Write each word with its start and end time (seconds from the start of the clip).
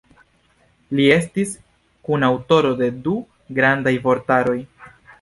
Li 0.99 1.05
estis 1.17 1.51
kunaŭtoro 2.09 2.75
de 2.83 2.91
du 3.07 3.17
grandaj 3.61 3.99
vortaroj. 4.11 4.61